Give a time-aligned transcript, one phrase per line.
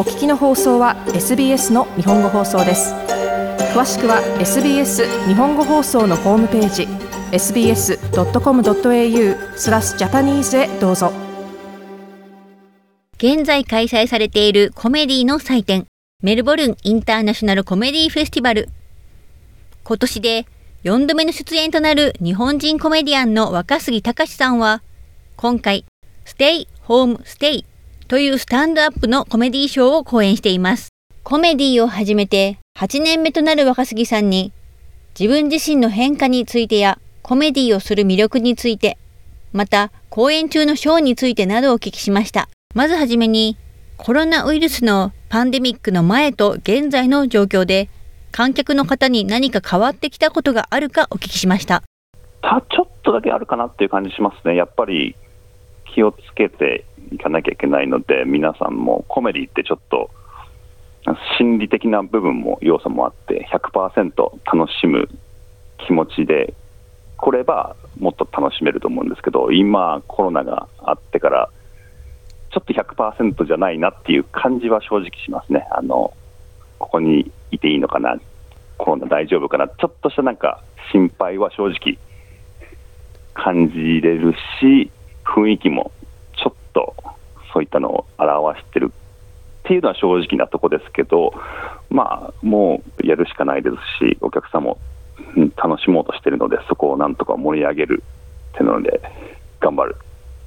[0.00, 2.94] お聞きの放送は SBS の日本語放送です。
[3.74, 6.88] 詳しくは SBS 日本語放送のホームページ
[7.36, 7.98] sbs.com.au
[9.58, 11.12] スラスジャパニーズへどうぞ。
[13.18, 15.84] 現在開催されているコメディの祭典
[16.22, 18.70] メルボルンインターナショナルコメディフェスティバル。
[19.84, 20.46] 今年で
[20.84, 24.82] 4度目の出演となる日本人コメディアンの若杉隆さんは
[25.36, 25.84] 今回
[26.24, 27.66] ステイホームステイ
[28.10, 30.88] というスタンドアップのコメディーショーを講演しています。
[31.22, 34.52] コメディを始めて8年目となる若杉さんに
[35.16, 38.98] 自分自身の変化についてやコメディをする魅力について、
[39.52, 42.48] また公演中のショーについてなどをお聞きしました。
[42.74, 43.56] まずはじめに
[43.96, 47.90] コロナウイルスのパンデミックの前と現在の状況で
[48.32, 51.84] 観客の方に何か変わってきたことがあるかお聞きしました。
[52.42, 54.56] たちょっとだけあるかなっていう感じしますね。
[54.56, 55.14] やっぱり
[55.94, 60.10] 気をつけていかなきゃいけないので、皆さんもコメディってちょっと
[61.38, 65.08] 心理的な部分も要素もあって、100%楽しむ
[65.86, 66.54] 気持ちで
[67.16, 71.48] 来ればもっと楽しめると思うんですけど、今、コロナがあってから、
[72.52, 75.66] ちょっと100%じゃないなっていう感じは正直しますね。
[75.70, 76.12] あの
[76.78, 78.18] ここにいていいのかな、
[78.78, 81.98] コロナ大丈夫かな、ちょっとしたなんか心配は正直
[83.34, 84.90] 感じれるし、
[85.34, 85.92] 雰囲気も
[86.36, 86.94] ちょっと
[87.52, 91.32] そういったのを表してるっていうのは正直なとこですけど、
[91.90, 94.78] まあ、もうやるしかないですし、お客さんも
[95.56, 98.02] 楽しもうとしてるので、そこをなんとか盛り上げる
[98.54, 99.00] っていうので、
[99.60, 99.96] 頑張る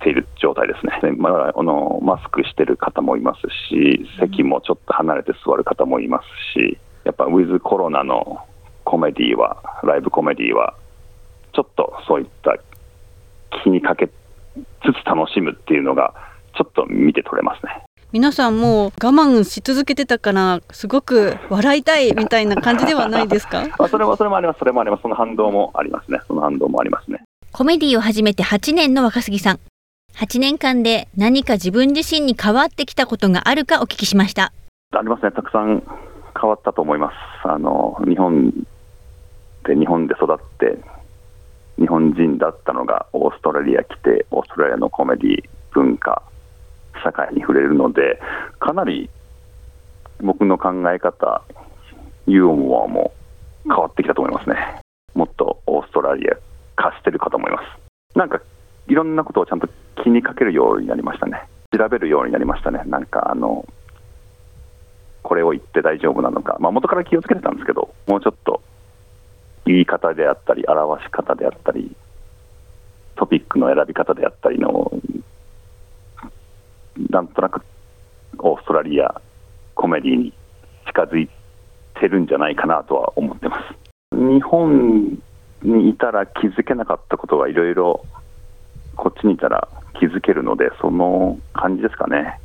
[0.00, 8.38] っている状態ですね、まあ、あのマスクしてる方もいますし、席もちょっと離れて座る方もいますし、やっぱウィズコロナの
[8.84, 10.74] コメディは、ライブコメディは、
[11.52, 12.56] ちょっとそういった
[13.62, 14.08] 気にかけ
[14.56, 16.14] つつ楽しむっていうのが、
[16.56, 17.82] ちょっと見て取れますね。
[18.12, 23.64] 皆さんもう我慢し続けてたからすごく笑いたいみたいな感じではないですか？
[23.88, 24.58] それもそれもあります。
[24.58, 25.02] それもあります。
[25.02, 26.18] その反動もありますね。
[26.26, 27.22] その反動もありますね。
[27.52, 29.60] コメディを始めて8年の若杉さん。
[30.16, 34.52] 8年間で何か自分自身に変わってきたことがあるかお聞きしました。
[34.92, 35.30] ありますね。
[35.30, 35.80] たくさん
[36.40, 37.48] 変わったと思います。
[37.48, 38.50] あの日本
[39.66, 40.78] で日本で育って
[41.80, 46.22] 日本人だったのがオーストラリア来てオーストラリアのコメディ文化
[47.02, 48.20] 社会に触れるので
[48.58, 49.08] かなり
[50.20, 51.42] 僕の考え方
[52.26, 53.12] ユーモアも
[53.64, 54.56] 変わってきたと思いますね。
[55.14, 56.36] もっとオーストラリア
[56.76, 58.18] 化してるかと思います。
[58.18, 58.40] なんか
[58.88, 59.68] いろんなことをちゃんと
[60.02, 61.42] 気にかけるようになりましたね。
[61.76, 62.82] 調べるようになりましたね。
[62.86, 63.66] なんかあの
[65.22, 68.59] これを言って大丈夫なのか、まあ、元から気をつけてたんですけどもうちょっと
[69.72, 71.94] 言い方であったり表し方であったり
[73.16, 74.90] トピックの選び方であったりの
[77.10, 77.62] なんとなく
[78.38, 79.20] オーストラリア
[79.74, 80.32] コメディに
[80.86, 81.28] 近づい
[81.98, 83.56] てるんじゃないかなとは思ってま
[84.12, 84.16] す。
[84.16, 85.18] 日本
[85.62, 88.04] にいたら気づけなかったことがいろいろ
[88.96, 92.38] こっちにいたら気づけるので、その感じですかね。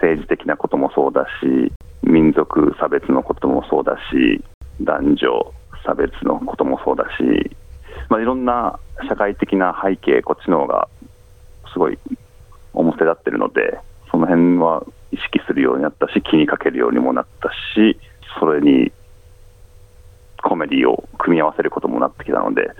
[0.00, 1.72] 政治的なこともそうだし、
[2.02, 4.42] 民族差別のこともそうだし、
[4.80, 5.52] 男女
[5.90, 7.56] 差別のこともそうだし、
[8.08, 8.78] まあ、いろんな
[9.08, 10.88] 社会的な背景、こっちの方が
[11.72, 11.98] すごい
[12.72, 13.80] 表立ってるので、
[14.10, 17.98] その辺は意識するようになったし、気にかけるようにもなったし、
[18.38, 18.92] それに
[20.42, 22.70] コメディを組み合わせることもなってきたので、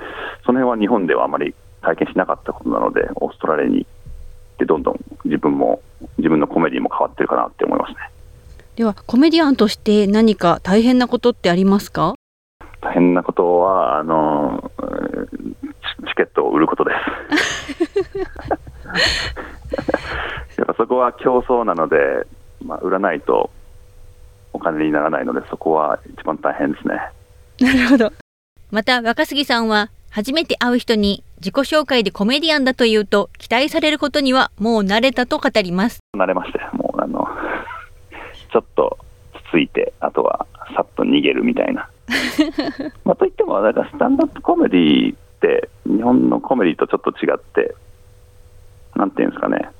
[0.46, 5.82] その辺は日本ではあまり体験しなかったことなので、オーストラリアに行ってどんどん自分も、
[6.18, 7.96] 自分のコメディも変わってるかなって思いますね。
[8.76, 12.14] では、コメディアンとして何か大変なことってありますか？
[12.80, 14.70] 大変なことは、あの、
[16.08, 16.96] チケットを売ることです。
[20.58, 21.96] やっぱそこは競争なので、
[22.64, 23.50] まあ、売らないと
[24.52, 27.00] お金にならないので、そこは一番大変ですね。
[27.60, 28.12] なるほど。
[28.70, 36.00] また、若杉さんは、初めて会う人に自己紹介でコメディアンだというと、期待されることにはもう慣れたと語ります。
[36.16, 37.28] 慣れまして、もうあの、
[38.52, 38.98] ちょっと
[39.48, 41.88] つついて、あとはさっと逃げるみたいな。
[43.04, 47.74] まあ、といっても、なんかスタンダップコメディって、日本のコメディとちょっと違って、
[48.96, 49.70] なんていうんですかね、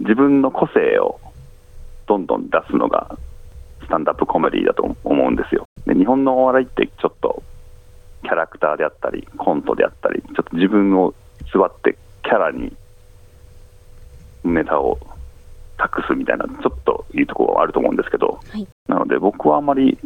[0.00, 1.20] 自分の個性を
[2.06, 3.16] どんどん出すのが
[3.82, 5.66] スタンダップコメディだと思うんですよ。
[5.86, 7.42] で日本のお笑いってちょっと
[8.22, 11.14] キャラクターであったり、コントであったり、ちょっと自分を
[11.52, 12.74] 座ってキャラに
[14.44, 14.98] ネタを
[15.76, 19.98] 託すみたいな、ちょっといいところはあると思うんですけど、はい、なので僕はあまり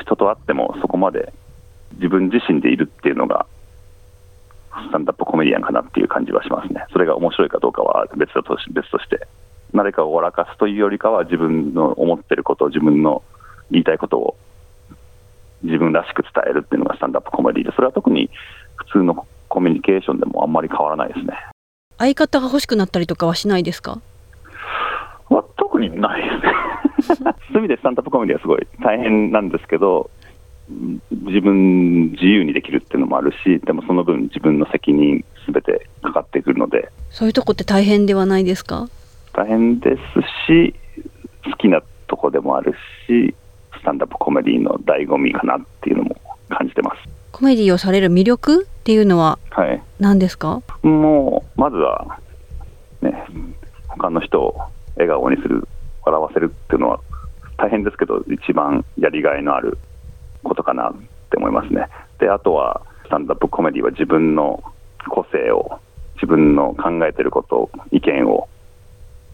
[0.00, 1.32] 人と会ってもそこまで
[1.94, 3.46] 自分自身でいるっていうのが
[4.72, 6.84] スタンダップコメディアンかなっていう感じはしますね。
[6.92, 9.26] それが面白いかどうかは別と別として、
[9.74, 13.22] 誰かを笑かすというよりかは、自分の思ってること、自分の
[13.70, 14.36] 言いたいことを
[15.62, 18.28] 自分らしく伝えるっていうのがスタンダップコメディで、それは特に
[18.76, 21.34] 普通のコミュニケーションでもあんまり変わらないですね。
[21.98, 23.98] 相方が欲しくなったりとかはしないですか？
[25.30, 26.52] は特にないですね。
[27.02, 30.10] そういう意味でスタンダップコメディはすごい大変なんですけど、
[30.68, 38.88] うん自分自由にできるっていうのもあるし、でもその分自分の責任すべてかかってくるので、そういうとこって大変ではないですか？
[39.32, 39.98] 大変です
[40.52, 40.74] し、
[41.44, 42.74] 好きなとこでもある
[43.06, 43.32] し、
[43.78, 46.16] スタンダップコメディの醍醐味かなっていうのも
[46.48, 46.96] 感じてます。
[47.30, 49.80] コメディをされる魅力っていうのははい。
[50.00, 50.62] 何ですか？
[50.82, 52.18] もう、まずは、
[53.02, 53.24] ね、
[53.86, 54.56] 他の人を
[54.96, 55.68] 笑顔にする、
[56.04, 56.52] 笑わせる
[58.28, 59.78] 一番やりがいのある
[60.42, 60.94] ことかなっ
[61.30, 61.88] て思いますね。
[62.18, 64.62] で、あとは、スタンダップコメディは自分の
[65.08, 65.78] 個性を、
[66.14, 68.48] 自分の考えてること、意見を、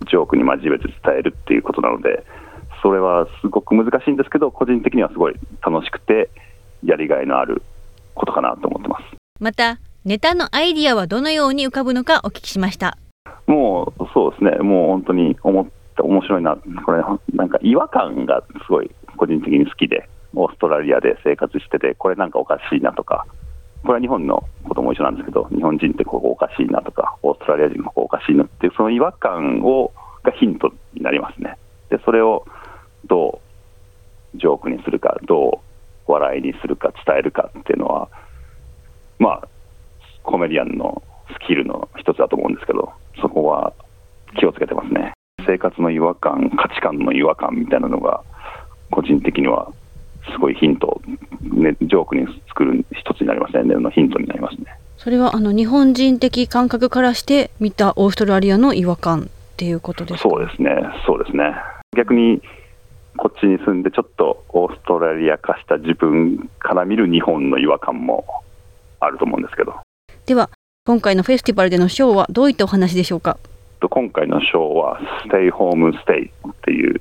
[0.08, 2.24] ジョークに交えて伝えるっていうことなので、
[2.82, 5.34] それはすごく難しいんですけど、個人的にはすごい
[5.64, 6.28] 楽しくて、
[6.84, 7.62] やりがいのある
[8.14, 9.04] ことかなと思ってます。
[9.38, 12.98] また、ネタのアイディアはどのように浮かぶのかお聞きしました。
[13.46, 17.02] もうそうですね、もう本当に思って面白いな、これ、
[17.34, 23.26] なんか違和感がすごい個人的に好きで、オーストラリアで生活してて、これなんかおかしいなとか、
[23.82, 29.92] これは日本のことも一緒なんですけど、日本人ってここおかしいなとか、オーストラリア人ここおかしいなっていう、その違和感を
[30.22, 31.58] がヒントになりますね。
[31.90, 32.46] で、それを
[33.06, 33.40] ど
[34.34, 35.60] うジョークにするか、ど
[36.06, 38.08] う笑いにするか、伝えるかっていうのは、
[39.18, 39.48] まあ、
[40.22, 41.02] コメディアンの
[41.32, 43.72] スキルの一つだと思うんですけど、そこは
[44.38, 45.12] 気をつけてますね。
[45.52, 48.22] 生活の違和感、価値観の違和感みたいなのが、
[48.90, 49.70] 個人的には
[50.32, 51.00] すごいヒント、
[51.42, 54.78] ね、ジョークに作る一つになりますね、のヒントになりますね。
[54.96, 59.24] それはあの日本人的感覚からして見たオーストラリアの違和感っ
[59.56, 60.28] ていうことですか？
[60.28, 60.70] そうですね、
[61.06, 61.54] そうですね。
[61.96, 62.40] 逆に
[63.16, 68.24] こっちに住んで、ちょっとオーストラリア化した自分から見る日本の違和感も
[69.00, 69.74] あると思うんですけど。
[70.24, 70.48] では
[70.86, 73.36] 今回のフェスティバルでのショーはどういったお話でしょうか？
[73.82, 77.00] と今回のショーは「Stay Home Stay」っていう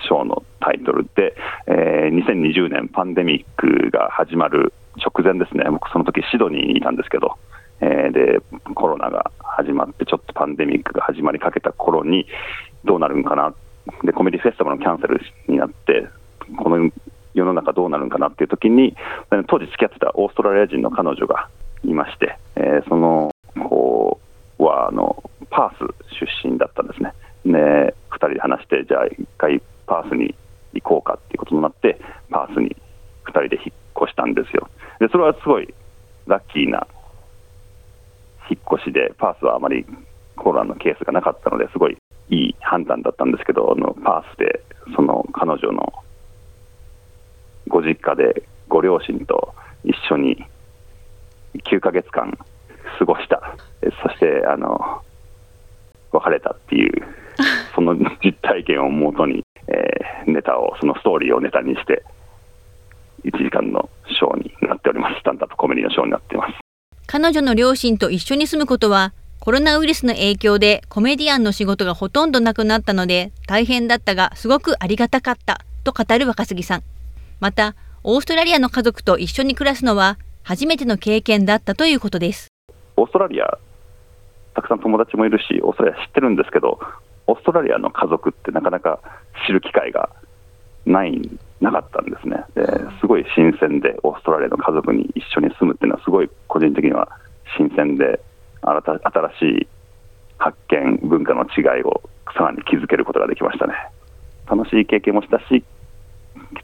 [0.00, 1.34] ショーのタイトルで、
[1.66, 5.64] えー2020年パンデミックが始まる直前ですね。
[5.68, 7.36] 僕その時シドニーにいたんですけど、
[7.80, 8.40] えーで
[8.74, 12.26] コロナが始まってちょっとパンデミックが始まりかけた頃に
[12.84, 13.52] どうなるんかな？
[14.04, 16.06] でコメディフェスティバルのキャンセルになって
[16.56, 16.90] この
[17.34, 18.96] 世の中どうなるんかなっていう時に
[19.48, 21.48] 当時付き合ってたオーストラリア人の彼女が
[21.82, 23.30] いまして、えーその
[23.68, 24.20] 子
[24.58, 27.12] はあのパース出身だったんですね。
[27.44, 30.34] で、2人で話して、じゃあ一回パースに
[30.72, 32.00] 行こうかっていうことになって、
[32.30, 32.76] パースに
[33.26, 34.68] 2人で引っ越したんですよ。
[35.00, 35.72] で、それはすごい
[36.26, 36.86] ラッキーな
[38.50, 39.86] 引っ越しで、パースはあまり
[40.36, 41.96] コロナのケースがなかったので、すごい
[42.30, 44.62] いい判断だったんですけど、あのパースで
[44.94, 45.92] その彼女の
[47.68, 50.44] ご実家でご両親と一緒に
[51.64, 52.36] 9ヶ月間
[52.98, 53.40] 過ごした、
[54.02, 55.02] そしてあの、
[57.84, 57.94] の
[58.24, 62.02] 実体験をもとに、えーネタを、そのストーリーをネタにして、
[63.24, 66.54] 1時間のショーになっております、スタンダップコメディのショーになっています。
[67.06, 76.82] 彼女の両親と一緒に住むことはコロナウイルスの影響でコメディアンの仕事がほとんどなくなったので大変だったがすごくありがたかったと語る若杉さん。
[77.40, 82.48] またオーストラリアの家族と一緒に暮らすのは初めての経験だったということです。
[82.96, 83.58] オーストラリア、
[84.54, 86.78] たくさん友達もいるし、オーストラリア知ってるんですけど、
[87.26, 89.00] オーストラリアの家族ってなかなか
[89.46, 90.10] 知る機会が
[90.86, 92.44] ない、なかったんですね。
[92.54, 92.62] で
[93.00, 97.08] すごい新鮮で、オーストラリアの家族に一緒に住むっていうのは、すごい個人的には
[97.56, 98.20] 新鮮で、
[98.62, 99.68] 新た新しい
[100.38, 102.02] 発見、文化の違いを
[102.36, 103.74] さらに気づけることができましたね。
[104.46, 105.64] 楽しい経験もしたし、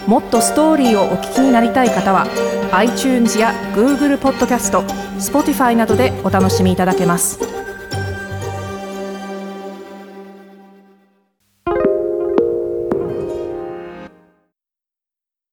[0.08, 2.26] もっとストーリーをお聞きになりたい方は
[2.72, 4.84] iTunes や Google ポッドキャスト
[5.20, 7.61] Spotify などでお楽しみいただけます